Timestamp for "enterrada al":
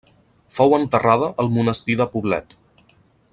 0.77-1.51